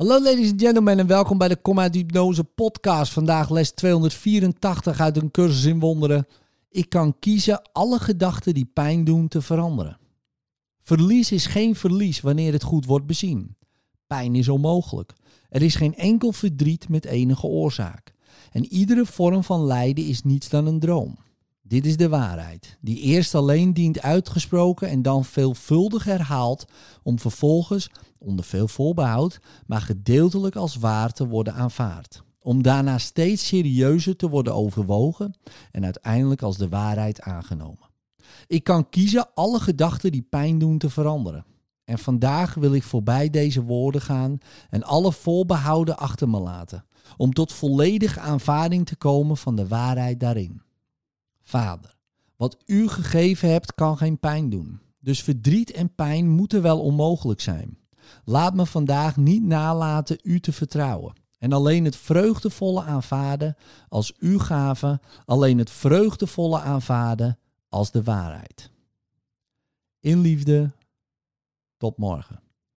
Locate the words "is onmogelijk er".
14.34-15.62